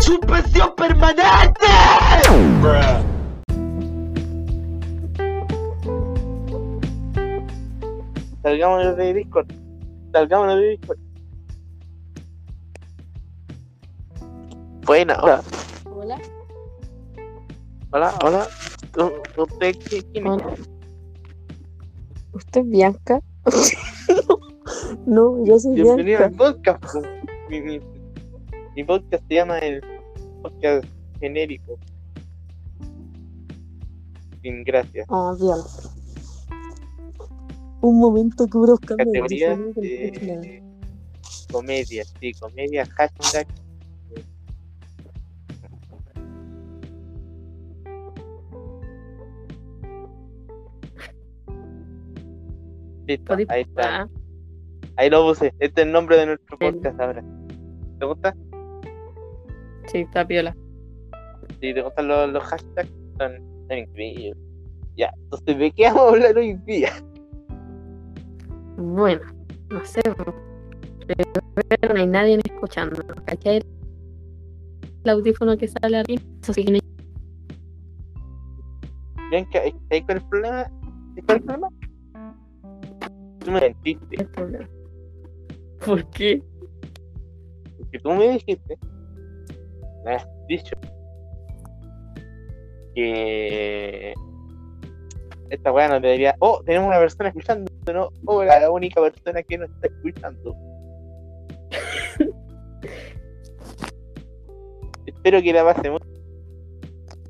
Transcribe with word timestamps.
¡Suspensión 0.00 0.74
permanente! 0.76 1.66
Salgámonos 8.42 8.96
de 8.96 9.14
Discord. 9.14 9.46
Salgámonos 10.12 10.60
de 10.60 10.68
Discord. 10.70 10.98
Buena, 14.86 15.18
hola. 15.22 15.42
Hola. 15.94 16.18
Hola, 17.92 18.14
hola. 18.24 18.46
¿U- 18.98 19.42
¿Usted 19.42 19.76
qué- 19.88 20.02
quién 20.12 20.26
es? 20.26 20.32
Hola. 20.32 20.54
¿Usted 22.32 22.60
es 22.62 22.68
Bianca? 22.68 23.20
no, 25.06 25.44
yo 25.44 25.58
soy 25.58 25.74
Bienvenido 25.74 26.18
Bianca. 26.18 26.24
al 26.24 26.32
podcast. 26.54 26.84
Mi, 28.76 28.84
podcast 28.84 29.26
se 29.28 29.34
llama 29.34 29.58
el 29.58 29.82
podcast 30.42 30.84
genérico. 31.18 31.78
Sin 34.42 34.64
gracias. 34.64 35.06
Ah, 35.10 35.34
bien. 35.38 35.56
Un 37.82 37.98
momento 37.98 38.46
que 38.46 38.58
buscar 38.58 38.96
Categoría 38.96 39.56
de 39.56 40.62
comedia, 41.50 42.04
sí, 42.20 42.32
comedia, 42.34 42.86
hashtag. 42.86 43.46
Listo, 53.06 53.34
ahí 53.48 53.62
está. 53.62 54.08
Ahí 54.96 55.10
lo 55.10 55.26
puse. 55.26 55.52
Este 55.58 55.80
es 55.80 55.86
el 55.86 55.92
nombre 55.92 56.16
de 56.16 56.26
nuestro 56.26 56.58
podcast 56.58 57.00
ahora. 57.00 57.24
¿Te 57.98 58.06
gusta? 58.06 58.36
Sí, 59.90 59.98
está 59.98 60.24
piola. 60.24 60.56
Si 61.60 61.74
te 61.74 61.82
gustan 61.82 62.06
los, 62.06 62.30
los 62.30 62.44
hashtags, 62.44 62.90
son, 63.18 63.32
son 63.68 63.78
increíbles. 63.78 64.36
Ya, 64.96 65.10
entonces, 65.24 65.58
¿de 65.58 65.72
qué 65.72 65.84
vamos 65.88 66.02
a 66.02 66.08
hablar 66.10 66.38
hoy 66.38 66.54
día? 66.64 66.92
Bueno, 68.76 69.22
no 69.70 69.84
sé. 69.84 70.00
Pero 71.06 71.94
no 71.94 72.00
hay 72.00 72.06
nadie 72.06 72.38
escuchando. 72.44 73.02
¿Cachai? 73.24 73.62
El 75.02 75.10
audífono 75.10 75.56
que 75.56 75.66
sale 75.66 75.98
arriba. 75.98 76.22
Eso 76.42 76.52
sí 76.52 76.64
que 76.64 76.70
no 76.72 76.78
hay 79.32 79.46
¿ahí 79.90 80.02
cuál 80.02 80.18
es 80.18 80.22
el 80.22 80.28
problema? 80.28 80.62
¿Ahí 80.62 81.22
cuál 81.22 81.36
es 81.36 81.42
el 81.42 81.42
problema? 81.42 81.68
Tú 83.40 83.50
me 83.50 83.60
mentiste. 83.60 84.24
¿Por 85.84 86.10
qué? 86.10 86.42
Porque 87.78 87.98
tú 87.98 88.10
me 88.12 88.28
dijiste, 88.32 88.78
me 90.04 90.14
has 90.14 90.26
dicho 90.48 90.76
que 92.94 94.14
esta 95.50 95.72
weá 95.72 95.88
no 95.88 96.00
debería. 96.00 96.34
Oh, 96.38 96.62
tenemos 96.64 96.88
una 96.88 96.98
persona 96.98 97.28
escuchando, 97.28 97.70
¿no? 97.92 98.10
Oh, 98.24 98.44
la, 98.44 98.60
la 98.60 98.70
única 98.70 99.00
persona 99.00 99.42
que 99.42 99.58
nos 99.58 99.68
está 99.70 99.88
escuchando. 99.88 100.56
Espero 105.06 105.42
que 105.42 105.52
la 105.52 105.64
pase 105.64 105.90
muy, 105.90 106.00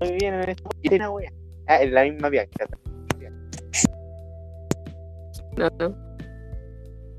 muy 0.00 0.12
bien 0.12 0.34
en 0.34 0.50
esta 0.50 0.68
y 0.82 0.94
una 0.94 1.10
wea. 1.10 1.32
Ah, 1.66 1.82
es 1.82 1.90
la 1.92 2.04
misma 2.04 2.28
Bianca. 2.28 2.66
No, 5.56 5.68
no. 5.78 5.96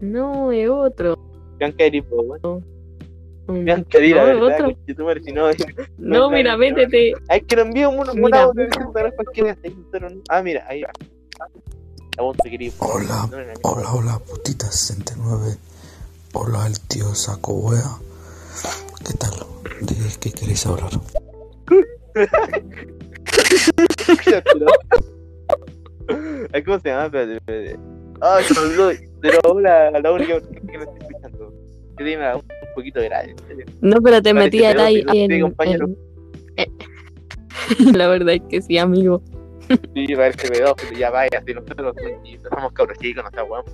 No, 0.01 0.51
es 0.51 0.69
otro. 0.69 1.15
Bianca 1.57 1.83
vos, 2.09 2.63
Un- 3.51 3.65
Bianca, 3.65 3.99
di 3.99 4.13
la 4.13 4.21
no, 4.23 4.27
es 4.27 4.39
verdad, 4.39 4.53
otro. 4.55 4.65
conchetumare, 4.75 5.23
si 5.23 5.31
no. 5.33 5.47
No, 5.97 6.29
mira, 6.31 6.57
métete. 6.57 7.13
Hay 7.29 7.41
que 7.41 7.55
lo 7.55 7.61
envío 7.63 7.89
un, 7.89 8.09
un 8.09 8.21
Mira. 8.21 8.49
Ah, 10.29 10.41
mira, 10.41 10.65
ahí 10.67 10.81
va. 10.83 10.91
La. 12.17 12.73
Hola, 12.79 13.29
hola, 13.63 13.93
hola, 13.93 14.19
putita 14.19 14.69
69. 14.71 15.55
Hola, 16.33 16.67
el 16.67 16.79
tío 16.81 17.13
Saco 17.15 17.53
Wea. 17.53 17.83
¿Qué 19.07 19.13
tal? 19.13 19.31
¿De 19.81 19.95
qué 20.19 20.31
queréis 20.31 20.65
hablar? 20.65 20.91
Ay, 26.53 26.63
¿Cómo 26.63 26.79
se 26.79 26.89
llama? 26.89 27.05
Espérate, 27.05 27.33
espérate. 27.37 27.79
Ah, 28.21 28.39
se 28.45 28.53
me 28.53 28.59
olvidó. 28.59 28.91
Pero 29.21 29.59
la, 29.59 29.91
la 29.91 30.11
única 30.11 30.39
que 30.41 30.77
me 30.77 30.83
está 30.83 30.97
escuchando. 31.07 31.53
Que 31.97 32.03
tiene 32.03 32.23
un 32.71 32.75
poquito 32.75 33.01
grave. 33.01 33.35
en. 33.49 33.65
No, 33.81 34.01
pero 34.01 34.21
te 34.21 34.33
Parece 34.33 34.57
metí 34.57 34.63
ahí, 34.65 35.03
en, 35.13 35.31
en- 35.31 35.97
eh, 36.57 36.67
La 37.95 38.07
verdad 38.07 38.35
es 38.35 38.41
que 38.49 38.61
sí, 38.61 38.77
amigo. 38.77 39.21
Sí, 39.93 40.07
parece 40.15 40.49
pedófilo. 40.49 40.97
Ya 40.97 41.09
vaya, 41.11 41.41
si 41.45 41.53
nosotros 41.53 41.95
somos 42.49 42.73
cabros 42.73 42.97
chicos, 42.99 43.23
no 43.23 43.29
está 43.29 43.41
guapo. 43.43 43.71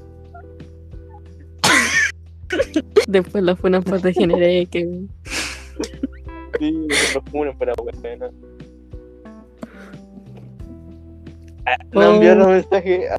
Después 3.08 3.44
la 3.44 3.56
fue 3.56 3.70
una 3.70 3.82
parte 3.82 4.14
generé 4.14 4.66
que. 4.68 4.88
Sí, 6.60 6.72
nos 7.14 7.24
funan 7.32 7.58
para 7.58 7.74
bueno. 8.02 8.30
Ah, 11.66 11.78
no 11.92 12.00
Oh. 12.00 12.14
envió 12.16 12.36
los 12.36 12.48
mensajes. 12.48 13.10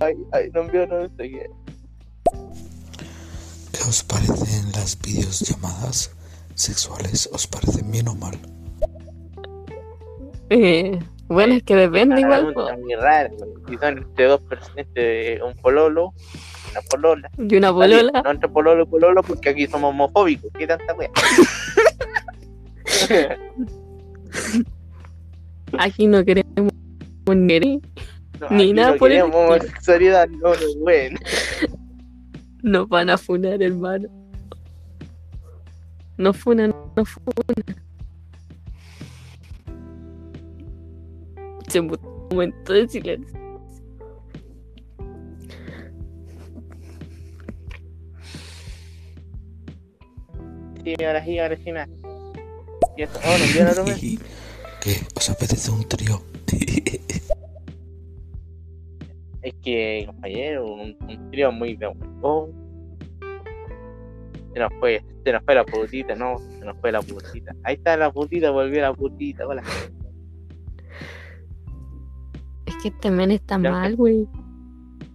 Ay, 0.00 0.14
ay, 0.32 0.50
no 0.54 0.60
envió 0.62 0.86
los 0.86 1.10
mensajes. 1.10 1.50
¿Qué 3.88 3.92
os 3.92 4.02
parecen 4.04 4.70
las 4.72 5.00
videollamadas 5.00 6.14
sexuales? 6.54 7.26
¿Os 7.32 7.46
parecen 7.46 7.90
bien 7.90 8.06
o 8.08 8.14
mal? 8.14 8.38
Eh, 10.50 10.98
bueno, 11.26 11.54
es 11.54 11.62
que 11.62 11.74
depende 11.74 12.16
Una 12.22 12.38
igual. 12.38 12.54
muy 12.82 12.94
rara. 12.96 13.30
Si 13.66 13.78
son 13.78 13.96
entre 13.96 14.26
dos 14.26 14.42
personas, 14.42 14.76
entre 14.76 15.42
un 15.42 15.54
pololo, 15.54 16.12
una 16.70 16.82
polola. 16.82 17.30
Y 17.38 17.56
una 17.56 17.68
Así, 17.68 17.74
bolola. 17.76 18.22
No 18.22 18.30
entre 18.30 18.48
pololo 18.50 18.82
y 18.82 18.86
pololo 18.86 19.22
porque 19.22 19.48
aquí 19.48 19.66
somos 19.66 19.88
homofóbicos. 19.88 20.50
¿Qué 20.52 20.66
tanta 20.66 20.92
wea? 20.92 21.08
Aquí 25.78 26.06
no 26.06 26.22
queremos 26.26 26.74
ni 27.26 27.80
No, 28.38 28.48
Ni 28.50 28.62
aquí 28.64 28.72
nada 28.74 28.92
no 28.92 28.98
por 28.98 29.10
el 29.12 29.16
queremos 29.22 29.34
estilo. 29.34 29.54
homosexualidad, 29.54 30.28
no, 30.28 30.50
no, 30.50 30.74
bueno. 30.80 31.18
Nos 32.62 32.88
van 32.88 33.10
a 33.10 33.18
funar, 33.18 33.62
hermano. 33.62 34.08
No 36.16 36.32
funan, 36.32 36.74
no 36.96 37.04
funan. 37.04 37.76
Se 41.68 41.80
mutó 41.80 42.08
un 42.08 42.36
momento 42.36 42.72
de 42.72 42.88
silencio. 42.88 43.38
Sí, 50.82 51.04
ahora 51.04 51.24
sí, 51.24 51.38
ahora 51.38 51.56
sí 51.56 51.72
más. 51.72 51.88
Y 52.96 53.04
oh, 53.04 53.08
no 53.62 53.70
otro 53.70 53.84
mensaje. 53.84 54.18
¿Qué? 54.80 54.96
¿Os 55.14 55.30
apetece 55.30 55.70
un 55.70 55.86
trío? 55.86 56.22
Es 59.48 59.54
que, 59.62 60.02
compañero, 60.04 60.66
un, 60.66 60.94
un 61.08 61.30
trío 61.30 61.50
muy 61.50 61.74
de. 61.74 61.90
Se 64.52 64.60
nos 64.60 64.70
fue, 64.78 65.02
se 65.24 65.32
nos 65.32 65.42
fue 65.42 65.54
la 65.54 65.64
putita, 65.64 66.14
no, 66.14 66.36
se 66.36 66.64
nos 66.66 66.76
fue 66.82 66.92
la 66.92 67.00
putita. 67.00 67.54
Ahí 67.64 67.76
está 67.76 67.96
la 67.96 68.12
putita, 68.12 68.50
volvió 68.50 68.82
la 68.82 68.92
putita, 68.92 69.46
hola. 69.46 69.62
Es 72.66 72.76
que 72.82 72.88
este 72.88 73.10
men 73.10 73.30
está 73.30 73.58
Ya. 73.58 73.70
mal, 73.70 73.96
güey. 73.96 74.28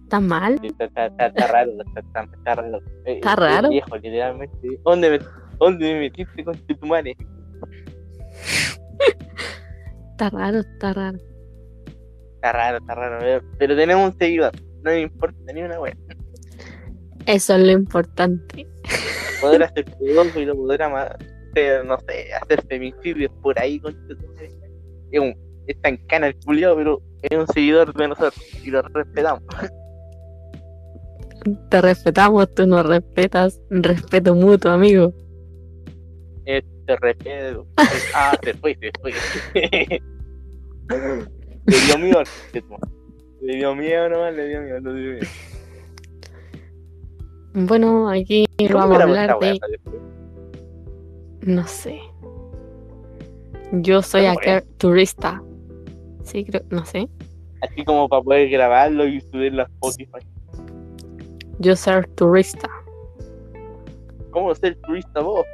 Está 0.02 0.18
mal. 0.18 0.58
Está, 0.64 0.86
está, 0.86 1.06
está, 1.06 1.26
está 1.26 1.46
raro, 1.46 1.70
está, 1.86 2.00
está, 2.00 2.22
está 2.24 2.54
raro. 2.56 2.78
Eh, 3.04 3.14
¿Está 3.14 3.32
eh, 3.34 3.36
raro? 3.36 3.68
Viejo, 3.68 3.96
literalmente. 3.96 4.80
¿Dónde 4.84 5.10
me, 5.10 5.18
dónde 5.60 5.94
me 5.94 6.00
metiste 6.00 6.44
con 6.44 6.56
tu 6.56 6.86
madre? 6.86 7.16
Está 10.10 10.30
raro, 10.30 10.58
está 10.58 10.92
raro. 10.92 11.18
Está 12.44 12.52
raro, 12.52 12.76
está 12.76 12.94
raro. 12.94 13.18
Pero, 13.20 13.42
pero 13.58 13.74
tenemos 13.74 14.12
un 14.12 14.18
seguidor, 14.18 14.52
no 14.82 14.90
me 14.90 15.00
importa 15.00 15.52
ni 15.54 15.62
una 15.62 15.80
wea. 15.80 15.96
Eso 17.24 17.54
es 17.54 17.62
lo 17.62 17.70
importante. 17.70 18.66
Poder 19.40 19.62
hacer 19.62 19.86
pedófilo, 19.98 20.54
poder 20.54 20.82
amar, 20.82 21.16
hacer, 21.50 21.86
no 21.86 21.98
sé, 22.00 22.34
hacer 22.34 22.62
femicidios 22.66 23.32
por 23.40 23.58
ahí 23.58 23.80
con. 23.80 23.96
Es 25.10 25.20
un, 25.20 25.34
está 25.66 25.88
en 25.88 25.96
cana 26.06 26.26
el 26.26 26.36
culiao, 26.44 26.76
pero 26.76 27.02
es 27.22 27.38
un 27.38 27.46
seguidor 27.46 27.94
de 27.94 28.08
nosotros 28.08 28.44
y 28.62 28.70
lo 28.70 28.82
respetamos. 28.82 29.42
Te 31.70 31.80
respetamos, 31.80 32.54
tú 32.54 32.66
nos 32.66 32.84
respetas. 32.84 33.58
Respeto 33.70 34.34
mutuo, 34.34 34.70
amigo. 34.70 35.14
Te 36.44 36.62
respeto. 37.00 37.66
Ah, 38.14 38.38
se 38.42 38.52
fue, 38.52 38.76
se 38.78 38.90
fue. 39.00 39.14
Le 41.66 41.76
dio 41.86 41.98
miedo 41.98 42.18
al. 42.18 42.26
Le 43.40 43.56
dio 43.56 43.74
miedo 43.74 44.08
nomás, 44.08 44.34
le 44.34 44.48
dio 44.48 44.60
miedo, 44.62 44.80
le 44.80 45.00
dio 45.00 45.12
miedo. 45.12 45.26
Bueno, 47.54 48.08
aquí 48.08 48.46
¿Cómo 48.58 48.78
vamos 48.80 48.98
a 48.98 49.02
hablar 49.02 49.38
de. 49.38 49.60
No 51.42 51.66
sé. 51.66 52.00
Yo 53.72 54.02
soy 54.02 54.26
acá 54.26 54.62
turista. 54.78 55.42
Sí, 56.22 56.44
creo, 56.44 56.62
no 56.70 56.84
sé. 56.84 57.08
Así 57.60 57.84
como 57.84 58.08
para 58.08 58.22
poder 58.22 58.48
grabarlo 58.48 59.06
y 59.06 59.20
subirlo 59.20 59.62
a 59.62 59.66
Spotify. 59.66 60.26
Yo 61.58 61.76
soy 61.76 62.02
turista. 62.14 62.68
¿Cómo 64.30 64.54
ser 64.54 64.76
turista 64.80 65.20
vos? 65.20 65.46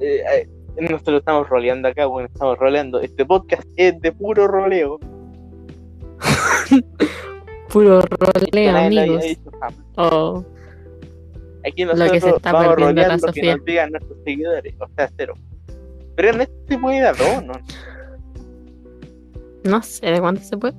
Eh, 0.00 0.22
eh, 0.32 0.48
nosotros 0.80 1.18
estamos 1.18 1.48
roleando 1.48 1.88
acá, 1.88 2.06
bueno, 2.06 2.28
estamos 2.32 2.58
roleando. 2.58 3.00
Este 3.00 3.24
podcast 3.24 3.66
es 3.76 4.00
de 4.00 4.12
puro 4.12 4.46
roleo. 4.46 4.98
Puro 7.72 8.00
había 8.34 8.86
amigos. 8.86 9.24
jamás. 9.60 9.74
Oh, 9.96 10.44
Aquí 11.66 11.84
Lo 11.84 11.94
que 11.94 11.98
nosotros 11.98 12.22
se 12.22 12.30
está 12.36 12.52
vamos 12.52 12.66
a 12.66 12.76
perdiendo 12.76 12.86
rolear 12.86 13.08
la 13.08 13.26
lo 13.26 13.32
que 13.32 13.42
nos 13.42 13.64
digan 13.64 13.90
nuestros 13.90 14.18
seguidores, 14.24 14.74
o 14.78 14.88
sea, 14.94 15.10
cero. 15.16 15.34
Pero 16.14 16.30
en 16.30 16.40
este 16.42 16.54
se 16.68 16.78
puede 16.78 17.00
dar 17.00 17.16
dos, 17.16 17.44
¿no? 17.44 17.54
no 19.64 19.82
sé 19.82 20.06
de 20.06 20.20
cuánto 20.20 20.42
se 20.42 20.56
puede. 20.56 20.74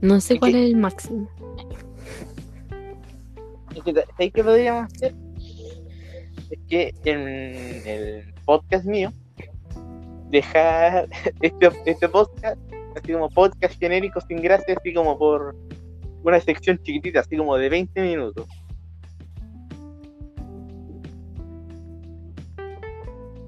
No 0.00 0.20
sé 0.20 0.34
¿Y 0.34 0.38
cuál 0.38 0.54
es 0.54 0.70
el 0.70 0.76
máximo. 0.76 1.28
Es 3.74 3.82
que, 3.82 3.92
¿Sabes 3.92 4.32
qué 4.32 4.44
podríamos 4.44 4.92
hacer? 4.92 5.14
Es 6.50 6.58
que 6.68 6.94
en 7.04 7.86
el 7.86 8.34
podcast 8.46 8.86
mío, 8.86 9.12
dejar 10.30 11.08
este, 11.42 11.70
este 11.84 12.08
podcast, 12.08 12.58
así 12.98 13.12
como 13.12 13.28
podcast 13.30 13.78
genérico 13.78 14.20
sin 14.20 14.42
gracia, 14.42 14.74
así 14.78 14.92
como 14.92 15.18
por 15.18 15.56
una 16.22 16.40
sección 16.40 16.78
chiquitita, 16.82 17.20
así 17.20 17.36
como 17.36 17.56
de 17.56 17.68
20 17.68 18.02
minutos. 18.02 18.46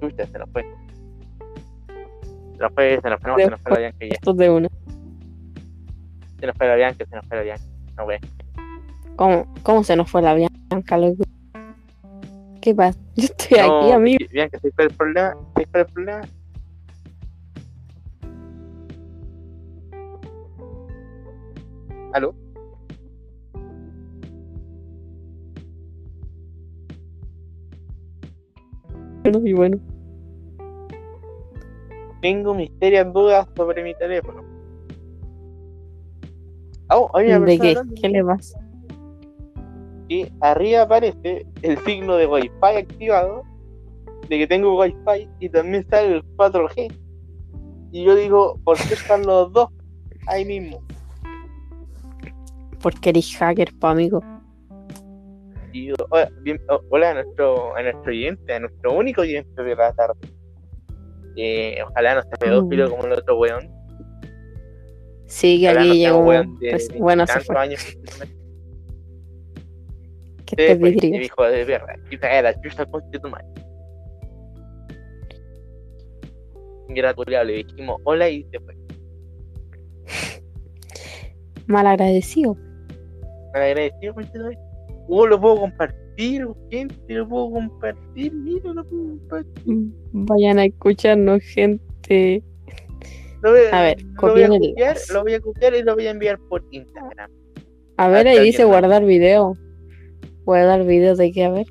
Se 0.01 0.39
nos 0.39 0.51
fue. 0.51 0.65
Se 2.57 2.59
nos 2.59 2.73
fue, 2.75 3.01
se 3.01 3.11
nos 3.11 3.21
fue, 3.21 3.31
no, 3.31 3.37
se 3.39 3.51
nos 3.51 3.61
fue 3.61 3.73
la 3.73 3.79
Bianca 3.79 3.99
ya. 4.01 4.15
Esto 4.15 4.33
de 4.33 4.51
una. 4.51 4.69
Se 6.39 6.47
nos 6.47 6.57
fue 6.57 6.67
la 6.67 6.77
Bianca, 6.77 7.05
se 7.05 7.17
nos 7.17 7.27
fue 7.27 7.37
la 7.37 7.43
Bianca. 7.43 7.65
No, 7.97 8.05
wey. 8.05 8.19
¿Cómo, 9.17 9.55
¿Cómo 9.63 9.85
se 9.85 9.97
nos 9.97 10.11
fue 10.11 10.23
la 10.23 10.35
Bianca, 10.35 10.97
loco? 10.97 11.25
¿Qué 12.61 12.75
pasa? 12.75 12.99
Yo 13.17 13.25
estoy 13.25 13.59
aquí, 13.59 13.69
No, 13.69 13.93
amigo. 13.93 14.27
Bianca, 14.31 14.59
¿sabes 14.59 14.75
cuál 14.75 14.87
es 14.87 14.93
el 14.93 14.97
problema? 14.97 15.35
¿Sabes 15.55 15.69
cuál 15.71 15.83
es 15.83 15.89
el 15.89 15.93
problema? 15.93 16.40
¿Aló? 22.13 22.35
Y 29.25 29.53
bueno, 29.53 29.79
Tengo 32.21 32.55
mis 32.55 32.71
serias 32.81 33.13
dudas 33.13 33.47
sobre 33.57 33.85
mi 33.85 33.95
teléfono. 33.95 34.43
Oh, 36.91 37.09
hay 37.15 37.27
una 37.27 37.39
¿de 37.41 37.59
qué? 37.59 37.69
hablando 37.69 37.95
¿Qué 38.01 38.09
le 38.09 38.25
pasa? 38.25 38.61
que 40.09 40.33
arriba 40.41 40.83
aparece 40.83 41.47
el 41.63 41.79
signo 41.85 42.17
de 42.17 42.27
Wi-Fi 42.27 42.77
activado, 42.77 43.45
de 44.29 44.39
que 44.39 44.47
tengo 44.49 44.77
Wi-Fi 44.77 45.29
y 45.39 45.49
también 45.49 45.87
sale 45.89 46.17
el 46.17 46.25
4G. 46.37 46.93
Y 47.93 48.05
yo 48.05 48.17
digo, 48.17 48.59
¿por 48.65 48.77
qué 48.77 48.95
están 48.95 49.25
los 49.25 49.53
dos 49.53 49.69
ahí 50.27 50.45
mismo? 50.45 50.83
Porque 52.83 53.11
eres 53.11 53.37
hacker, 53.37 53.71
pa, 53.79 53.91
amigo. 53.91 54.23
Y 55.73 55.87
yo, 55.89 55.95
hola, 56.11 56.29
bien- 56.43 56.61
oh, 56.69 56.81
hola 56.91 57.11
a 57.11 57.15
nuestro, 57.15 57.77
a 57.77 57.83
nuestro 57.83 58.11
oyente, 58.11 58.53
a 58.55 58.61
nuestro 58.61 58.93
único 58.95 59.21
oyente 59.21 59.63
de 59.63 59.77
la 59.77 59.93
tarde. 59.93 60.19
Eh, 61.37 61.79
ojalá 61.89 62.17
no 62.17 62.23
sea 62.23 62.33
pedófilo 62.33 62.87
Mm. 62.87 62.91
como 62.91 63.05
el 63.05 63.13
otro 63.13 63.39
weón. 63.39 63.71
Sí, 65.27 65.61
que 65.61 65.69
Ojalá 65.69 65.85
no 65.85 65.91
aquí 65.93 65.99
llegó. 66.01 66.19
un 66.19 66.27
weón 66.27 66.59
de 66.59 66.71
pues, 66.71 66.89
bueno, 66.99 67.27
se 67.27 67.33
tantos 67.35 67.47
fue. 67.47 67.59
años. 67.59 67.97
Que 70.45 70.57
te 70.57 70.77
pues, 70.77 70.93
y 70.93 70.95
vidrios. 70.97 71.23
dijo 71.23 71.45
de 71.45 71.65
perra, 71.65 72.43
la 72.43 72.61
chucha 72.61 72.85
con 72.87 73.09
tu 73.13 73.29
madre. 73.29 73.47
Dijimos 77.65 78.01
hola 78.03 78.29
y 78.29 78.43
se 78.51 78.59
fue. 78.59 78.75
Mal 81.69 81.87
agradecido. 81.87 82.57
Agradecido 83.55 84.15
con 84.15 84.25
madre. 84.25 84.59
Oh, 85.09 85.27
lo 85.27 85.41
puedo 85.41 85.57
compartir, 85.57 86.47
gente, 86.71 86.97
lo 87.09 87.29
puedo 87.29 87.51
compartir, 87.51 88.33
mira, 88.33 88.73
lo 88.73 88.85
puedo 88.85 89.03
compartir. 89.09 89.79
Vayan 90.13 90.59
a 90.59 90.67
escucharnos, 90.67 91.43
gente. 91.43 92.45
Lo 93.43 93.51
voy, 93.51 93.61
A 93.73 93.83
ver, 93.83 94.03
lo 94.03 94.33
voy 94.33 94.43
a 94.43 94.49
copiar, 94.49 94.97
lo 95.13 95.23
voy 95.23 95.35
a 95.35 95.41
copiar 95.41 95.75
y 95.75 95.83
lo 95.83 95.95
voy 95.95 96.07
a 96.07 96.11
enviar 96.11 96.39
por 96.49 96.65
Instagram. 96.71 97.31
A 97.97 98.09
ver, 98.09 98.29
Ah, 98.29 98.31
ahí 98.31 98.45
dice 98.45 98.65
guardar 98.65 99.05
video. 99.05 99.57
Guardar 100.45 100.85
video 100.85 101.17
de 101.17 101.33
qué, 101.33 101.45
a 101.45 101.51
ver. 101.51 101.67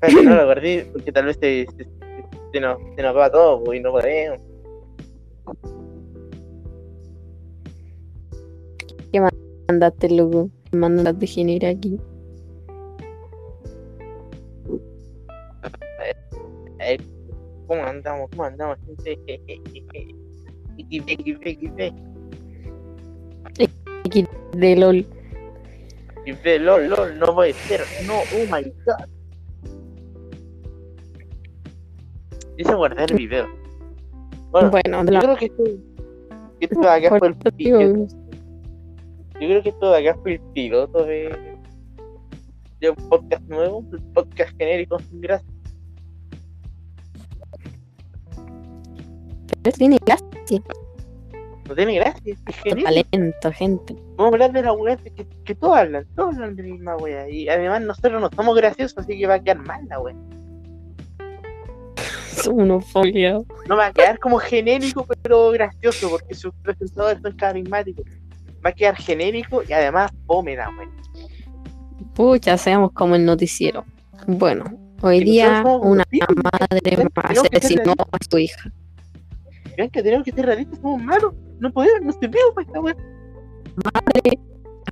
Pero 0.00 0.22
no 0.22 0.34
lo 0.34 0.44
guardé 0.44 0.88
porque 0.92 1.12
tal 1.12 1.26
vez 1.26 1.38
se, 1.40 1.66
se, 1.76 1.86
se 2.52 2.60
nos, 2.60 2.78
se 2.96 3.02
nos 3.02 3.16
va 3.16 3.30
todo 3.30 3.72
y 3.72 3.80
no 3.80 3.92
podemos. 3.92 4.40
Mandate, 9.68 10.08
loco. 10.10 10.50
Mandate 10.72 11.26
genera 11.26 11.70
aquí. 11.70 11.98
Eh, 16.80 16.98
¿Cómo 17.66 17.82
andamos? 17.84 18.30
¿Cómo 18.30 18.44
andamos? 18.44 18.78
De 24.52 24.76
LOL. 24.76 25.04
XP, 26.26 26.60
lol, 26.60 26.88
lol, 26.88 27.18
no 27.18 27.34
puede 27.34 27.52
ser. 27.52 27.80
No, 28.06 28.14
oh 28.14 28.44
my 28.50 28.62
god. 28.84 29.06
Dice 32.56 32.74
guardar 32.74 33.10
el 33.10 33.16
video. 33.16 33.46
Bueno, 34.50 34.70
Bueno, 34.70 35.04
de 35.04 35.12
yo 35.12 35.12
la 35.12 35.20
creo 35.20 35.36
que 35.36 35.44
esto, 35.46 35.64
que 36.58 36.64
esto 36.66 36.80
de 36.80 36.88
acá 36.88 37.18
fue 37.18 37.28
el 37.28 37.34
yo 39.40 39.48
creo 39.48 39.62
que 39.62 39.68
esto 39.70 39.90
de 39.90 40.08
acá 40.08 40.18
fue 40.22 40.34
el 40.34 40.40
piloto 40.52 41.04
de, 41.04 41.56
de 42.80 42.90
un 42.90 43.08
podcast 43.08 43.42
nuevo, 43.44 43.78
un 43.78 44.12
podcast 44.12 44.56
genérico 44.56 44.98
sin 44.98 45.20
gracia. 45.20 45.56
pero 49.66 49.78
tiene 49.78 49.98
gracia. 50.06 50.62
No 51.68 51.74
tiene 51.74 51.96
gracia, 51.96 52.36
es 52.46 52.56
genérico. 52.58 52.88
Talento, 53.10 53.52
gente. 53.52 53.96
Vamos 54.16 54.32
a 54.32 54.34
hablar 54.34 54.52
de 54.52 54.62
la 54.62 54.72
weá 54.72 54.96
que, 54.96 55.26
que 55.44 55.54
todos 55.56 55.76
hablan, 55.76 56.06
todos 56.14 56.36
hablan 56.36 56.54
de 56.54 56.62
la 56.62 56.68
misma 56.68 56.96
weá. 56.98 57.28
Y 57.28 57.48
además 57.48 57.82
nosotros 57.82 58.20
no 58.20 58.30
somos 58.36 58.56
graciosos, 58.56 58.98
así 58.98 59.18
que 59.18 59.26
va 59.26 59.34
a 59.34 59.42
quedar 59.42 59.58
mal 59.66 59.84
la 59.88 59.98
weá. 59.98 60.14
Son 62.30 62.60
unos 62.60 62.84
foliados. 62.92 63.44
No 63.68 63.76
va 63.76 63.86
a 63.86 63.92
quedar 63.92 64.20
como 64.20 64.38
genérico, 64.38 65.04
pero 65.20 65.50
gracioso, 65.50 66.10
porque 66.10 66.36
sus 66.36 66.54
presentadores 66.62 67.20
son 67.20 67.32
carismáticos. 67.32 68.04
Va 68.66 68.70
a 68.70 68.72
quedar 68.72 68.96
genérico 68.96 69.62
y 69.62 69.72
además 69.72 70.10
la 70.28 70.34
weá. 70.70 70.90
Pucha, 72.14 72.58
seamos 72.58 72.90
como 72.92 73.14
el 73.14 73.24
noticiero. 73.24 73.84
Bueno, 74.26 74.64
hoy 75.02 75.18
Y 75.18 75.24
día 75.24 75.62
una 75.82 76.02
madre 76.42 76.80
tenemos 76.82 77.12
que 77.14 77.34
ser 77.36 77.46
asesinó 77.56 77.92
a 78.10 78.18
su 78.28 78.38
hija. 78.38 78.72
Vean 79.76 79.90
que 79.90 80.02
tenemos 80.02 80.24
que 80.24 80.32
ser 80.32 80.46
realistas, 80.46 80.80
somos 80.80 81.00
malos. 81.00 81.32
No 81.60 81.70
podemos, 81.72 82.00
no 82.02 82.12
servimos 82.20 82.54
para 82.56 82.66
esta 82.66 82.80
weá. 82.80 82.96
Madre 83.84 84.38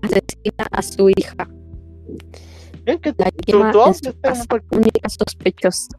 asesina 0.02 0.66
a 0.70 0.82
su 0.82 1.10
hija. 1.10 1.48
Vean 2.84 2.98
que 3.00 3.12
La 3.18 3.30
quema 3.32 3.72
tu 3.72 3.78
en 3.80 3.84
audio 3.86 3.94
su 3.94 4.08
está 4.10 4.28
casa. 4.28 4.44
como 4.48 4.62
por- 4.68 4.78
Única 4.78 5.08
sospechosa. 5.08 5.98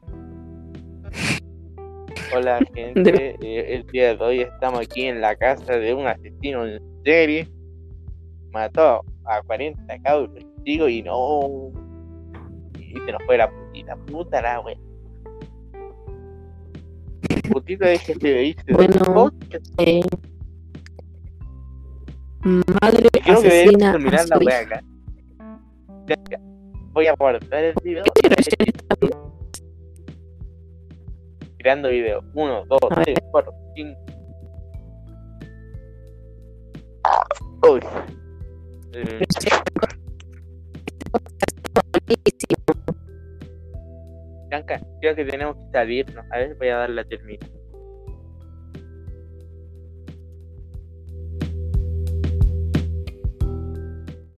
Hola 2.34 2.60
gente, 2.74 3.36
Eh, 3.42 3.76
el 3.76 3.86
día 3.88 4.16
de 4.16 4.24
hoy 4.24 4.42
estamos 4.42 4.80
aquí 4.82 5.08
en 5.08 5.20
la 5.20 5.36
casa 5.36 5.74
de 5.78 5.94
un 5.94 6.08
asesino 6.08 6.66
en 6.66 6.80
serie. 7.04 7.50
Mató 8.56 9.04
a 9.26 9.42
40 9.42 10.00
cabros 10.00 10.30
chicos 10.64 10.90
y 10.90 11.04
no. 11.04 11.74
Y 12.80 12.94
se 12.94 13.12
nos 13.12 13.22
fue 13.26 13.38
la 13.38 13.52
putita, 13.52 13.98
puta 13.98 14.42
la 14.42 14.62
wea. 14.62 14.78
Putita 17.52 17.88
de 17.90 18.00
que 18.00 18.16
se 18.16 18.34
dice 18.34 18.64
Bueno. 18.72 19.30
Eh, 19.80 20.02
madre 22.82 23.10
Creo 23.12 23.42
que 23.42 23.48
asesina 23.48 23.92
terminar 23.92 24.30
la 24.30 24.38
wea 24.38 24.60
acá. 24.62 24.82
Voy 26.94 27.08
a 27.08 27.14
guardar 27.16 27.62
el 27.62 27.74
video. 27.84 28.06
¿Qué 28.06 28.72
Creando 31.58 31.90
video. 31.90 32.24
1, 32.34 32.66
2, 32.68 32.80
A 32.90 32.96
ver. 32.96 33.04
3, 33.04 33.18
4, 33.32 33.54
5. 33.76 34.00
Uy. 37.70 37.82
Eh, 38.96 39.04
buenísimo. 39.04 39.66
vean 44.50 44.64
Blanca, 44.64 44.80
creo 45.02 45.16
que 45.16 45.26
tenemos 45.26 45.58
que 45.58 45.72
salirnos. 45.74 46.26
A 46.32 46.38
ver, 46.38 46.56
voy 46.56 46.70
a 46.70 46.78
darle 46.78 47.02
a 47.02 47.04
terminar. 47.04 47.55